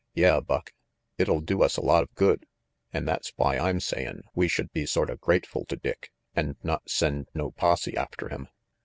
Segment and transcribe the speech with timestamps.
[0.15, 0.73] Yeah, Buck,
[1.19, 2.47] it'll do us a lot of good,
[2.91, 7.27] an' that's why I'm sayin' we should be sorta grateful to Dick and not send
[7.35, 8.47] no posse after him.